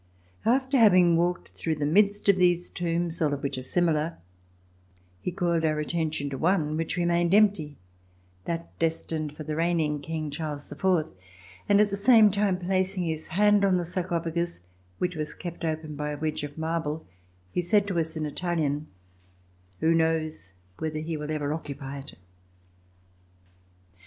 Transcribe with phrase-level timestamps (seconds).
[0.45, 4.17] After having walked through the midst of these tombs, all of which are similar,
[5.21, 7.77] he called our attention to one which remained empty:
[8.45, 11.09] that destined for the reign ing King, Charles IV,
[11.69, 14.61] and at the same time placing his hand on the sarcophagus,
[14.97, 17.05] which was kept open by a wedge of marble,
[17.51, 18.87] he said to us in Italian:
[19.81, 22.15] "Who knows whether he will ever occupy it?"